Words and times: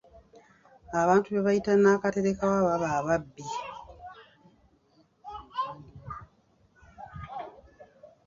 Abantu 1.01 1.27
be 1.29 1.41
bayita 1.45 1.71
nakaterekawa 1.75 2.59
baba 2.67 2.89
ababbi. 2.97 3.47